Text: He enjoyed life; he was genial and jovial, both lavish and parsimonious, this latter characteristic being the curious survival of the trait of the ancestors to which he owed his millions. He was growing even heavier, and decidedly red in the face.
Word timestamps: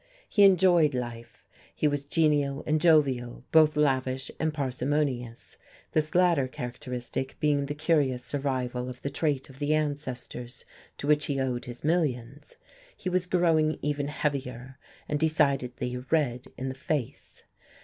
He 0.27 0.41
enjoyed 0.41 0.95
life; 0.95 1.43
he 1.75 1.87
was 1.87 2.05
genial 2.05 2.63
and 2.65 2.81
jovial, 2.81 3.43
both 3.51 3.77
lavish 3.77 4.31
and 4.39 4.51
parsimonious, 4.51 5.57
this 5.91 6.15
latter 6.15 6.47
characteristic 6.47 7.39
being 7.39 7.67
the 7.67 7.75
curious 7.75 8.25
survival 8.25 8.89
of 8.89 9.03
the 9.03 9.11
trait 9.11 9.47
of 9.47 9.59
the 9.59 9.75
ancestors 9.75 10.65
to 10.97 11.05
which 11.05 11.25
he 11.25 11.39
owed 11.39 11.65
his 11.65 11.83
millions. 11.83 12.55
He 12.97 13.09
was 13.09 13.27
growing 13.27 13.77
even 13.83 14.07
heavier, 14.07 14.79
and 15.07 15.19
decidedly 15.19 15.95
red 15.95 16.47
in 16.57 16.67
the 16.69 16.73
face. 16.73 17.43